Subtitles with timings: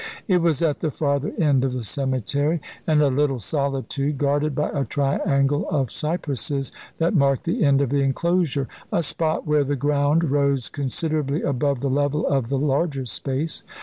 [0.27, 4.69] It was at the farther end of the cemetery, in a little solitude guarded by
[4.71, 9.75] a triangle of cypresses that marked the end of the enclosure, a spot where the
[9.75, 13.63] ground rose considerably above the level of the larger space.